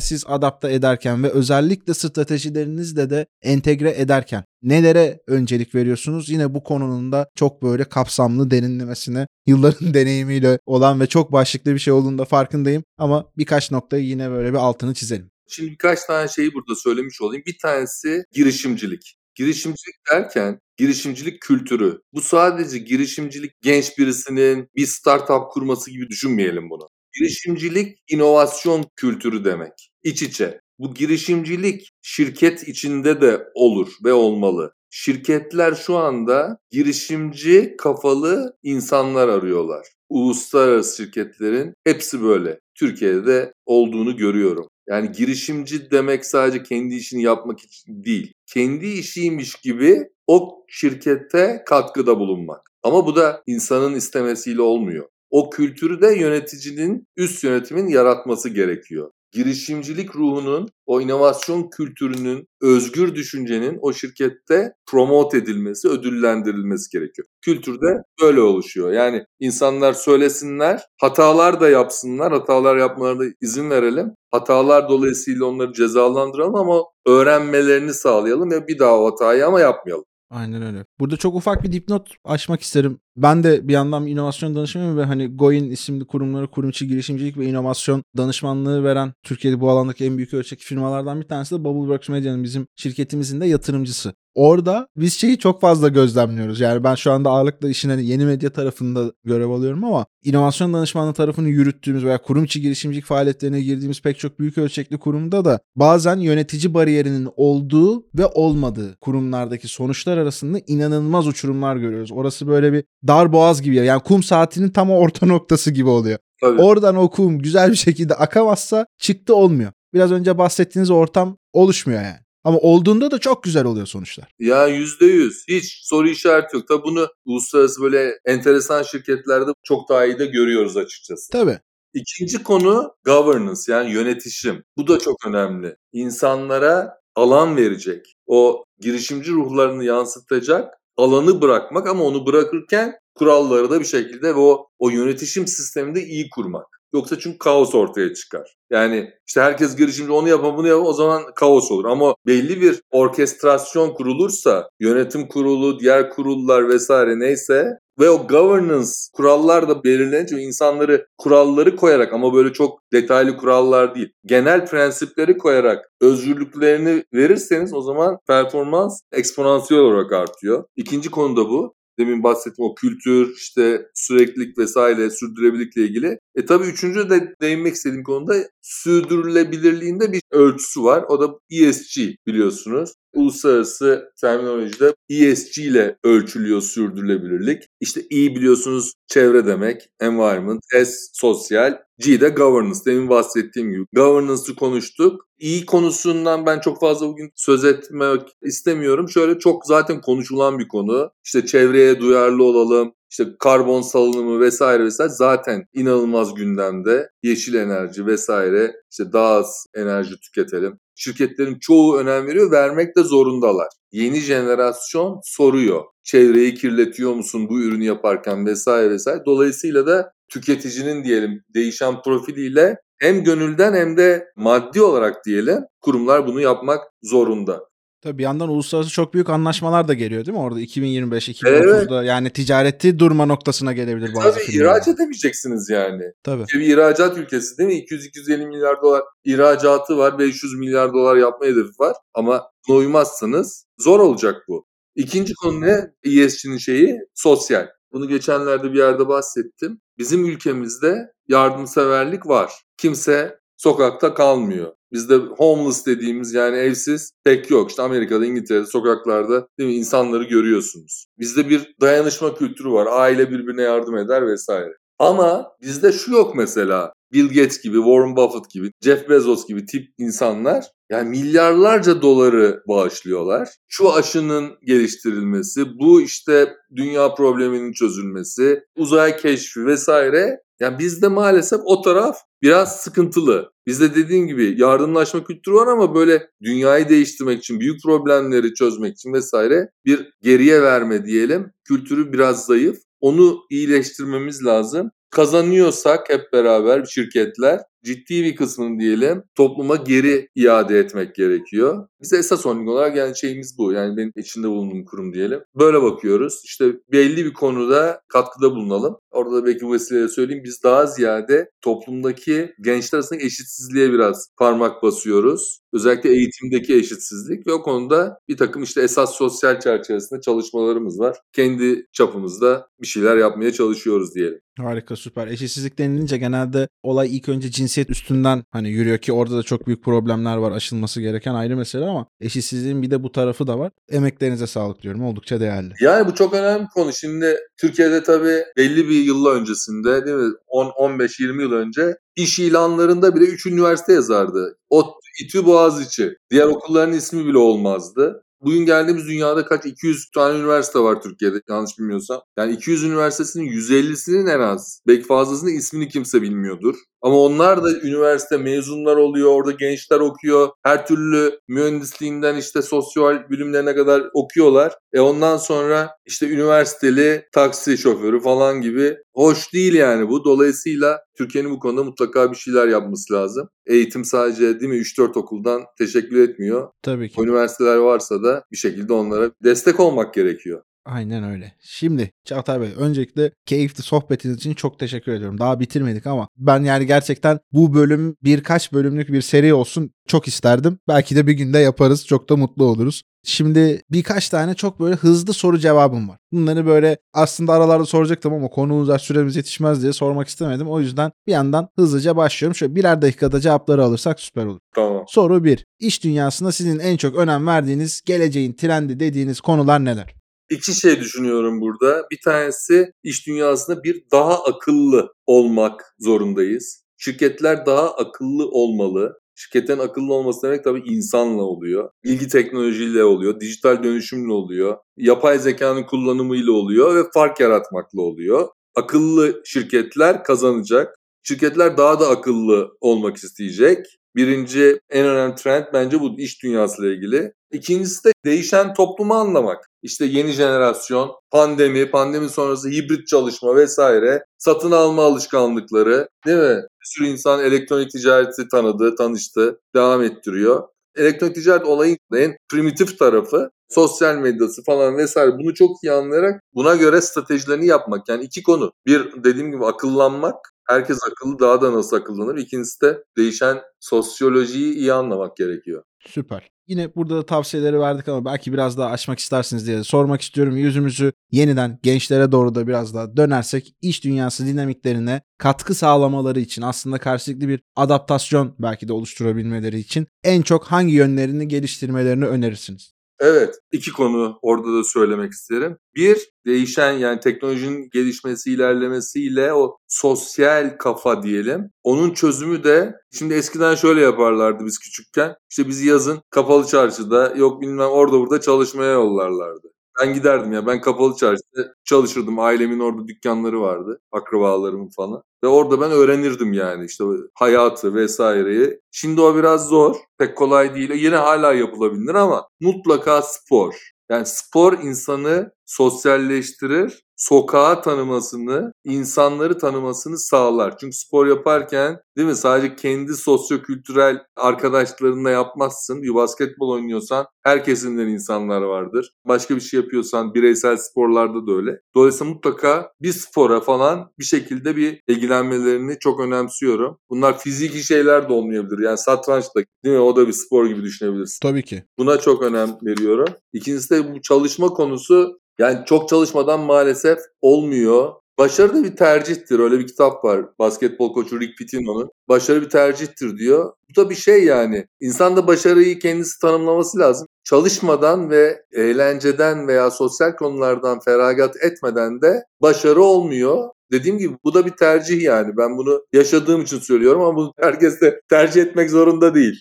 [0.00, 6.28] siz adapte ederken ve özellikle stratejilerinizle de entegre ederken nelere öncelik veriyorsunuz?
[6.28, 11.78] Yine bu konunun da çok böyle kapsamlı derinlemesine yılların deneyimiyle olan ve çok başlıklı bir
[11.78, 12.84] şey olduğunda farkındayım.
[12.98, 15.30] Ama birkaç noktayı yine böyle bir altını çizelim.
[15.48, 17.42] Şimdi birkaç tane şeyi burada söylemiş olayım.
[17.46, 19.16] Bir tanesi girişimcilik.
[19.36, 22.00] Girişimcilik derken girişimcilik kültürü.
[22.12, 26.88] Bu sadece girişimcilik genç birisinin bir startup kurması gibi düşünmeyelim bunu.
[27.18, 29.72] Girişimcilik inovasyon kültürü demek.
[30.02, 30.60] İç içe.
[30.78, 34.72] Bu girişimcilik şirket içinde de olur ve olmalı.
[34.90, 39.86] Şirketler şu anda girişimci kafalı insanlar arıyorlar.
[40.08, 42.60] Uluslararası şirketlerin hepsi böyle.
[42.74, 44.68] Türkiye'de de olduğunu görüyorum.
[44.88, 48.32] Yani girişimci demek sadece kendi işini yapmak için değil.
[48.46, 52.70] Kendi işiymiş gibi o şirkete katkıda bulunmak.
[52.82, 55.08] Ama bu da insanın istemesiyle olmuyor.
[55.30, 59.10] O kültürü de yöneticinin, üst yönetimin yaratması gerekiyor.
[59.36, 67.28] Girişimcilik ruhunun, o inovasyon kültürünün, özgür düşüncenin o şirkette promote edilmesi, ödüllendirilmesi gerekiyor.
[67.42, 68.92] Kültürde böyle oluşuyor.
[68.92, 74.14] Yani insanlar söylesinler, hatalar da yapsınlar, hatalar yapmalarına izin verelim.
[74.30, 80.04] Hatalar dolayısıyla onları cezalandıralım ama öğrenmelerini sağlayalım ve bir daha o hatayı ama yapmayalım.
[80.30, 80.84] Aynen öyle.
[81.00, 83.00] Burada çok ufak bir dipnot açmak isterim.
[83.16, 87.46] Ben de bir yandan inovasyon danışmanıyım ve hani Goin isimli kurumları kurum içi girişimcilik ve
[87.46, 92.44] inovasyon danışmanlığı veren Türkiye'de bu alandaki en büyük ölçekli firmalardan bir tanesi de Bubbleworks Media'nın
[92.44, 94.14] bizim şirketimizin de yatırımcısı.
[94.36, 96.60] Orada biz şeyi çok fazla gözlemliyoruz.
[96.60, 101.12] Yani ben şu anda ağırlıkla işin hani yeni medya tarafında görev alıyorum ama inovasyon danışmanlığı
[101.12, 106.16] tarafını yürüttüğümüz veya kurum içi girişimcilik faaliyetlerine girdiğimiz pek çok büyük ölçekli kurumda da bazen
[106.16, 112.12] yönetici bariyerinin olduğu ve olmadığı kurumlardaki sonuçlar arasında inanılmaz uçurumlar görüyoruz.
[112.12, 116.18] Orası böyle bir dar boğaz gibi yani kum saatinin tam orta noktası gibi oluyor.
[116.40, 116.62] Tabii.
[116.62, 119.72] Oradan o kum güzel bir şekilde akamazsa çıktı olmuyor.
[119.94, 122.25] Biraz önce bahsettiğiniz ortam oluşmuyor yani.
[122.46, 124.28] Ama olduğunda da çok güzel oluyor sonuçlar.
[124.38, 125.44] Ya yüzde yüz.
[125.48, 126.68] Hiç soru işareti yok.
[126.68, 131.32] Tabi bunu uluslararası böyle enteresan şirketlerde çok daha iyi de görüyoruz açıkçası.
[131.32, 131.58] Tabii.
[131.94, 134.64] İkinci konu governance yani yönetişim.
[134.76, 135.76] Bu da çok önemli.
[135.92, 143.84] İnsanlara alan verecek, o girişimci ruhlarını yansıtacak alanı bırakmak ama onu bırakırken kuralları da bir
[143.84, 146.66] şekilde ve o, o yönetişim sisteminde iyi kurmak.
[146.94, 148.55] Yoksa çünkü kaos ortaya çıkar.
[148.70, 151.84] Yani işte herkes girişimci onu yapar bunu yapar o zaman kaos olur.
[151.84, 159.68] Ama belli bir orkestrasyon kurulursa yönetim kurulu, diğer kurullar vesaire neyse ve o governance kurallar
[159.68, 164.12] da belirlenince insanları kuralları koyarak ama böyle çok detaylı kurallar değil.
[164.24, 170.64] Genel prensipleri koyarak özgürlüklerini verirseniz o zaman performans eksponansiyel olarak artıyor.
[170.76, 176.18] İkinci konu da bu demin bahsettim o kültür, işte süreklilik vesaire sürdürülebilirlikle ilgili.
[176.34, 181.04] E tabii üçüncü de değinmek istediğim konuda sürdürülebilirliğinde bir ölçüsü var.
[181.08, 182.92] O da ESG biliyorsunuz.
[183.16, 187.62] Uluslararası terminolojide ESG ile ölçülüyor sürdürülebilirlik.
[187.80, 192.78] İşte E biliyorsunuz çevre demek, environment, S sosyal, G de governance.
[192.86, 193.84] Demin bahsettiğim gibi.
[193.92, 195.26] Governance'ı konuştuk.
[195.40, 199.08] E konusundan ben çok fazla bugün söz etmek istemiyorum.
[199.08, 201.10] Şöyle çok zaten konuşulan bir konu.
[201.24, 207.08] İşte çevreye duyarlı olalım, işte karbon salınımı vesaire vesaire zaten inanılmaz gündemde.
[207.22, 210.78] Yeşil enerji vesaire işte daha az enerji tüketelim.
[210.94, 213.68] Şirketlerin çoğu önem veriyor, vermek de zorundalar.
[213.92, 215.84] Yeni jenerasyon soruyor.
[216.04, 219.22] Çevreyi kirletiyor musun bu ürünü yaparken vesaire vesaire.
[219.26, 226.40] Dolayısıyla da tüketicinin diyelim değişen profiliyle hem gönülden hem de maddi olarak diyelim kurumlar bunu
[226.40, 227.60] yapmak zorunda.
[228.06, 232.08] Tabii bir yandan uluslararası çok büyük anlaşmalar da geliyor değil mi orada 2025-2030'da evet.
[232.08, 234.76] yani ticareti durma noktasına gelebilir bazı Tabii firmalar.
[234.76, 236.02] ihraç edemeyeceksiniz yani.
[236.22, 236.44] Tabii.
[236.54, 237.74] Bir ihracat ülkesi değil mi?
[237.74, 244.42] 200-250 milyar dolar ihracatı var, 500 milyar dolar yapma hedefi var ama uymazsanız zor olacak
[244.48, 244.66] bu.
[244.94, 245.90] İkinci konu ne?
[246.04, 247.66] ESG'nin şeyi sosyal.
[247.92, 249.80] Bunu geçenlerde bir yerde bahsettim.
[249.98, 250.96] Bizim ülkemizde
[251.28, 252.52] yardımseverlik var.
[252.76, 254.72] Kimse sokakta kalmıyor.
[254.96, 257.70] Bizde homeless dediğimiz yani evsiz pek yok.
[257.70, 261.06] İşte Amerika'da, İngiltere'de sokaklarda değil mi insanları görüyorsunuz.
[261.18, 262.86] Bizde bir dayanışma kültürü var.
[262.90, 264.72] Aile birbirine yardım eder vesaire.
[264.98, 266.92] Ama bizde şu yok mesela.
[267.12, 273.48] Bill Gates gibi, Warren Buffett gibi, Jeff Bezos gibi tip insanlar yani milyarlarca doları bağışlıyorlar.
[273.68, 280.40] Şu aşının geliştirilmesi, bu işte dünya probleminin çözülmesi, uzay keşfi vesaire.
[280.60, 283.52] Yani bizde maalesef o taraf biraz sıkıntılı.
[283.66, 289.12] Bizde dediğim gibi yardımlaşma kültürü var ama böyle dünyayı değiştirmek için, büyük problemleri çözmek için
[289.12, 291.52] vesaire bir geriye verme diyelim.
[291.64, 292.78] Kültürü biraz zayıf.
[293.00, 301.14] Onu iyileştirmemiz lazım kazanıyorsak hep beraber şirketler ciddi bir kısmını diyelim topluma geri iade etmek
[301.14, 301.88] gerekiyor.
[302.02, 303.72] Biz esas holding olarak yani şeyimiz bu.
[303.72, 305.40] Yani benim içinde bulunduğum kurum diyelim.
[305.54, 306.40] Böyle bakıyoruz.
[306.44, 308.96] İşte belli bir konuda katkıda bulunalım.
[309.10, 310.44] Orada da belki bu vesileyle söyleyeyim.
[310.44, 315.60] Biz daha ziyade toplumdaki gençler arasındaki eşitsizliğe biraz parmak basıyoruz.
[315.76, 321.16] Özellikle eğitimdeki eşitsizlik ve o konuda bir takım işte esas sosyal çerçevesinde çalışmalarımız var.
[321.32, 324.40] Kendi çapımızda bir şeyler yapmaya çalışıyoruz diyelim.
[324.58, 325.26] Harika süper.
[325.26, 329.84] Eşitsizlik denilince genelde olay ilk önce cinsiyet üstünden hani yürüyor ki orada da çok büyük
[329.84, 333.72] problemler var aşılması gereken ayrı mesele ama eşitsizliğin bir de bu tarafı da var.
[333.88, 335.04] Emeklerinize sağlık diyorum.
[335.04, 335.72] Oldukça değerli.
[335.80, 336.92] Yani bu çok önemli bir konu.
[336.92, 343.24] Şimdi Türkiye'de tabii belli bir yılla öncesinde değil mi 10-15-20 yıl önce iş ilanlarında bile
[343.24, 344.58] 3 üniversite yazardı.
[344.70, 346.16] O İTÜ Boğaziçi.
[346.30, 348.22] Diğer okulların ismi bile olmazdı.
[348.40, 352.20] Bugün geldiğimiz dünyada kaç 200 tane üniversite var Türkiye'de yanlış bilmiyorsam.
[352.38, 356.76] Yani 200 üniversitesinin 150'sinin en az belki fazlasının ismini kimse bilmiyordur.
[357.06, 360.48] Ama onlar da üniversite mezunlar oluyor, orada gençler okuyor.
[360.62, 364.72] Her türlü mühendisliğinden işte sosyal bilimlerine kadar okuyorlar.
[364.92, 370.24] E ondan sonra işte üniversiteli taksi şoförü falan gibi hoş değil yani bu.
[370.24, 373.48] Dolayısıyla Türkiye'nin bu konuda mutlaka bir şeyler yapması lazım.
[373.66, 376.68] Eğitim sadece değil mi 3-4 okuldan teşekkür etmiyor.
[376.82, 377.22] Tabii ki.
[377.22, 380.62] Üniversiteler varsa da bir şekilde onlara destek olmak gerekiyor.
[380.86, 381.52] Aynen öyle.
[381.60, 385.38] Şimdi Çağatay Bey öncelikle keyifli sohbetiniz için çok teşekkür ediyorum.
[385.38, 390.78] Daha bitirmedik ama ben yani gerçekten bu bölüm birkaç bölümlük bir seri olsun çok isterdim.
[390.88, 392.06] Belki de bir günde yaparız.
[392.06, 393.02] Çok da mutlu oluruz.
[393.24, 396.18] Şimdi birkaç tane çok böyle hızlı soru cevabım var.
[396.32, 400.68] Bunları böyle aslında aralarda soracaktım ama konu uzar süremiz yetişmez diye sormak istemedim.
[400.68, 402.54] O yüzden bir yandan hızlıca başlıyorum.
[402.54, 404.60] Şöyle birer dakikada cevapları alırsak süper olur.
[404.74, 405.04] Tamam.
[405.08, 405.64] Soru 1.
[405.78, 410.15] İş dünyasında sizin en çok önem verdiğiniz, geleceğin trendi dediğiniz konular neler?
[410.50, 412.06] İki şey düşünüyorum burada.
[412.10, 416.84] Bir tanesi iş dünyasında bir daha akıllı olmak zorundayız.
[416.96, 419.20] Şirketler daha akıllı olmalı.
[419.34, 421.90] Şirketlerin akıllı olması demek tabii insanla oluyor.
[422.04, 428.48] Bilgi teknolojiyle oluyor, dijital dönüşümle oluyor, yapay zekanın kullanımıyla oluyor ve fark yaratmakla oluyor.
[428.74, 430.94] Akıllı şirketler kazanacak.
[431.22, 433.86] Şirketler daha da akıllı olmak isteyecek.
[434.16, 437.32] Birinci en önemli trend bence bu iş dünyasıyla ilgili.
[437.52, 439.66] İkincisi de değişen toplumu anlamak.
[439.82, 446.56] İşte yeni jenerasyon, pandemi, pandemi sonrası hibrit çalışma vesaire, satın alma alışkanlıkları değil mi?
[446.56, 450.68] Bir sürü insan elektronik ticareti tanıdı, tanıştı, devam ettiriyor.
[450.96, 456.76] Elektronik ticaret olayın en primitif tarafı sosyal medyası falan vesaire bunu çok iyi anlayarak buna
[456.76, 458.08] göre stratejilerini yapmak.
[458.08, 458.72] Yani iki konu.
[458.86, 462.36] Bir dediğim gibi akıllanmak herkes akıllı daha da nasıl akıllanır.
[462.36, 465.82] İkincisi de değişen sosyolojiyi iyi anlamak gerekiyor.
[466.06, 466.50] Süper.
[466.66, 470.56] Yine burada da tavsiyeleri verdik ama belki biraz daha açmak istersiniz diye sormak istiyorum.
[470.56, 476.98] Yüzümüzü yeniden gençlere doğru da biraz daha dönersek iş dünyası dinamiklerine katkı sağlamaları için aslında
[476.98, 482.95] karşılıklı bir adaptasyon belki de oluşturabilmeleri için en çok hangi yönlerini geliştirmelerini önerirsiniz?
[483.20, 485.76] Evet, iki konu orada da söylemek isterim.
[485.94, 491.70] Bir, değişen yani teknolojinin gelişmesi, ilerlemesiyle o sosyal kafa diyelim.
[491.82, 495.34] Onun çözümü de şimdi eskiden şöyle yaparlardı biz küçükken.
[495.50, 499.75] İşte bizi yazın kapalı çarşıda yok bilmem orada burada çalışmaya yollarlardı.
[500.00, 500.66] Ben giderdim ya.
[500.66, 502.38] Ben kapalı çarşıda çalışırdım.
[502.38, 504.00] Ailemin orada dükkanları vardı.
[504.12, 505.22] Akrabalarımın falan.
[505.44, 507.04] Ve orada ben öğrenirdim yani işte
[507.34, 508.80] hayatı vesaireyi.
[508.90, 509.96] Şimdi o biraz zor.
[510.18, 510.90] Pek kolay değil.
[510.94, 513.90] Yine hala yapılabilir ama mutlaka spor.
[514.10, 520.78] Yani spor insanı sosyalleştirir, sokağa tanımasını, insanları tanımasını sağlar.
[520.78, 526.02] Çünkü spor yaparken değil mi sadece kendi sosyokültürel arkadaşlarınla yapmazsın.
[526.02, 529.12] Bir basketbol oynuyorsan her kesimden insanlar vardır.
[529.24, 531.80] Başka bir şey yapıyorsan bireysel sporlarda da öyle.
[531.94, 536.98] Dolayısıyla mutlaka bir spora falan bir şekilde bir ilgilenmelerini çok önemsiyorum.
[537.10, 538.78] Bunlar fiziki şeyler de olmayabilir.
[538.78, 541.38] Yani satranç da değil mi o da bir spor gibi düşünebilirsin.
[541.42, 541.84] Tabii ki.
[541.98, 543.34] Buna çok önem veriyorum.
[543.52, 548.12] İkincisi de bu çalışma konusu yani çok çalışmadan maalesef olmuyor.
[548.38, 549.58] Başarı da bir tercihtir.
[549.58, 550.44] Öyle bir kitap var.
[550.58, 552.10] Basketbol koçu Rick Pitino'nun.
[552.28, 553.72] Başarı bir tercihtir diyor.
[553.90, 554.86] Bu da bir şey yani.
[555.00, 557.28] İnsan da başarıyı kendisi tanımlaması lazım.
[557.44, 563.68] Çalışmadan ve eğlenceden veya sosyal konulardan feragat etmeden de başarı olmuyor.
[563.92, 565.56] Dediğim gibi bu da bir tercih yani.
[565.56, 569.60] Ben bunu yaşadığım için söylüyorum ama bunu herkes de tercih etmek zorunda değil.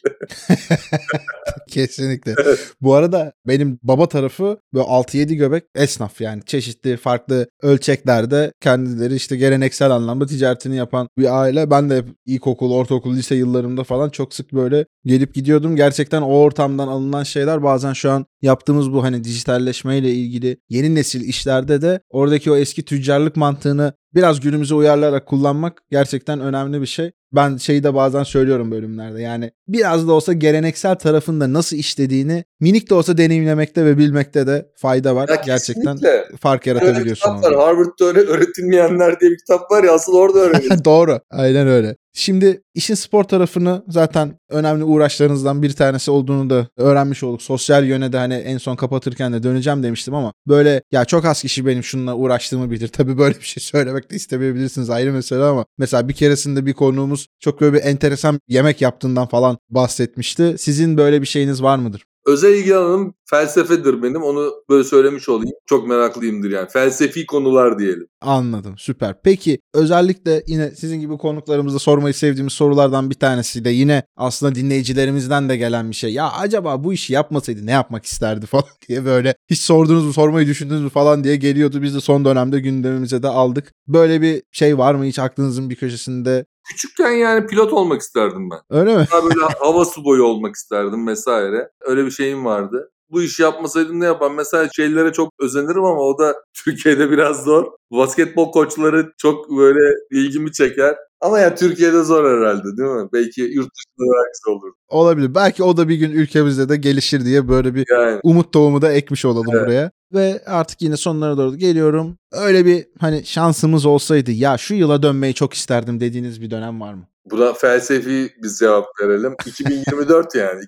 [1.72, 2.36] Kesinlikle.
[2.82, 9.36] Bu arada benim baba tarafı böyle 6-7 göbek esnaf yani çeşitli farklı ölçeklerde kendileri işte
[9.36, 11.70] geleneksel anlamda ticaretini yapan bir aile.
[11.70, 15.76] Ben de ilkokul, ortaokul, lise yıllarımda falan çok sık böyle gelip gidiyordum.
[15.76, 21.22] Gerçekten o ortamdan alınan şeyler bazen şu an yaptığımız bu hani dijitalleşmeyle ilgili yeni nesil
[21.22, 27.12] işlerde de oradaki o eski tüccarlık mantığını biraz günümüze uyarlayarak kullanmak gerçekten önemli bir şey.
[27.36, 29.22] Ben şeyi de bazen söylüyorum bölümlerde.
[29.22, 34.66] Yani biraz da olsa geleneksel tarafında nasıl işlediğini minik de olsa deneyimlemekte ve bilmekte de
[34.76, 35.30] fayda var.
[35.30, 36.38] Ya gerçekten kesinlikle.
[36.42, 37.30] fark yaratabiliyorsun.
[37.30, 37.66] Öyle kitap var.
[37.66, 40.86] Harvard'da öyle öğretilmeyenler diye bir kitap var ya asıl orada öğreniyorsun.
[40.86, 41.20] Doğru.
[41.32, 41.96] Aynen öyle.
[42.18, 47.42] Şimdi işin spor tarafını zaten önemli uğraşlarınızdan bir tanesi olduğunu da öğrenmiş olduk.
[47.42, 51.42] Sosyal yöne de hani en son kapatırken de döneceğim demiştim ama böyle ya çok az
[51.42, 52.88] kişi benim şununla uğraştığımı bilir.
[52.88, 57.28] Tabii böyle bir şey söylemek de istemeyebilirsiniz ayrı mesele ama mesela bir keresinde bir konuğumuz
[57.40, 60.56] çok böyle bir enteresan yemek yaptığından falan bahsetmişti.
[60.58, 62.06] Sizin böyle bir şeyiniz var mıdır?
[62.26, 64.24] Özel ilgi alanım felsefedir benim.
[64.24, 65.56] Onu böyle söylemiş olayım.
[65.66, 66.68] Çok meraklıyımdır yani.
[66.70, 68.08] Felsefi konular diyelim.
[68.22, 69.16] Anladım süper.
[69.24, 75.50] Peki özellikle yine sizin gibi konuklarımızda sormayı sevdiğimiz sorulardan bir tanesi de yine aslında dinleyicilerimizden
[75.50, 76.14] de gelen bir şey.
[76.14, 80.48] Ya acaba bu işi yapmasaydı ne yapmak isterdi falan diye böyle hiç sordunuz mu sormayı
[80.48, 81.82] düşündünüz mü falan diye geliyordu.
[81.82, 83.72] Biz de son dönemde gündemimize de aldık.
[83.88, 88.80] Böyle bir şey var mı hiç aklınızın bir köşesinde Küçükken yani pilot olmak isterdim ben.
[88.80, 89.06] Öyle mi?
[89.12, 91.70] Daha böyle hava suboyu olmak isterdim vesaire.
[91.82, 92.92] Öyle bir şeyim vardı.
[93.10, 94.36] Bu işi yapmasaydım ne yaparım?
[94.36, 97.66] Mesela şeylere çok özenirim ama o da Türkiye'de biraz zor.
[97.92, 100.96] Basketbol koçları çok böyle ilgimi çeker.
[101.22, 103.10] Ama ya Türkiye'de zor herhalde değil mi?
[103.14, 104.74] Belki yurt dışında belki olur.
[104.88, 105.36] Olabilir.
[105.36, 108.92] Belki o da bir gün ülkemizde de gelişir diye böyle bir Yani umut tohumu da
[108.92, 109.66] ekmiş olalım Evet.
[109.66, 109.92] buraya.
[110.14, 112.18] Ve artık yine sonlara doğru geliyorum.
[112.32, 116.94] Öyle bir hani şansımız olsaydı ya şu yıla dönmeyi çok isterdim dediğiniz bir dönem var
[116.94, 117.08] mı?
[117.26, 119.36] buna felsefi bir cevap verelim.
[119.46, 120.62] 2024 yani.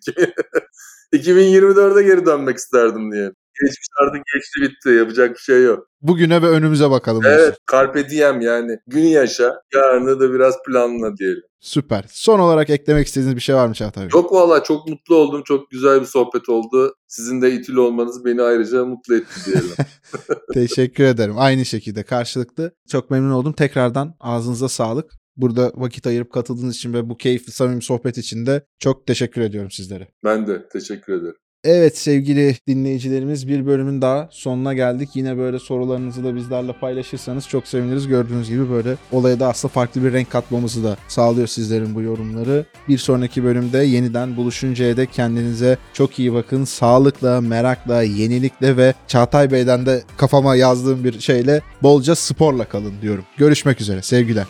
[1.13, 3.31] 2024'e geri dönmek isterdim diye.
[3.61, 4.89] Geçmiş artık geçti bitti.
[4.89, 5.87] Yapacak bir şey yok.
[6.01, 7.23] Bugüne ve önümüze bakalım.
[7.23, 7.43] diyorsun.
[7.43, 7.57] Evet.
[7.71, 8.77] Carpe diem yani.
[8.87, 9.61] Günü yaşa.
[9.75, 11.43] Yarını da biraz planla diyelim.
[11.59, 12.05] Süper.
[12.09, 14.09] Son olarak eklemek istediğiniz bir şey var mı Çağatay Bey?
[14.09, 15.43] Çok valla çok mutlu oldum.
[15.45, 16.93] Çok güzel bir sohbet oldu.
[17.07, 19.71] Sizin de itili olmanız beni ayrıca mutlu etti diyelim.
[20.53, 21.35] Teşekkür ederim.
[21.37, 22.71] Aynı şekilde karşılıklı.
[22.91, 23.53] Çok memnun oldum.
[23.53, 25.11] Tekrardan ağzınıza sağlık.
[25.35, 29.71] Burada vakit ayırıp katıldığınız için ve bu keyifli samimi sohbet için de çok teşekkür ediyorum
[29.71, 30.07] sizlere.
[30.23, 31.35] ben de teşekkür ederim.
[31.69, 35.09] Evet sevgili dinleyicilerimiz bir bölümün daha sonuna geldik.
[35.13, 38.07] Yine böyle sorularınızı da bizlerle paylaşırsanız çok seviniriz.
[38.07, 42.65] Gördüğünüz gibi böyle olaya da aslında farklı bir renk katmamızı da sağlıyor sizlerin bu yorumları.
[42.87, 46.63] Bir sonraki bölümde yeniden buluşuncaya dek kendinize çok iyi bakın.
[46.63, 53.23] Sağlıkla, merakla, yenilikle ve Çağatay Bey'den de kafama yazdığım bir şeyle bolca sporla kalın diyorum.
[53.37, 54.45] Görüşmek üzere sevgiler.